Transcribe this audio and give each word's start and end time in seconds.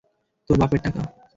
তোর 0.49 0.57
বাপের 0.61 0.79
টাকা? 0.85 1.01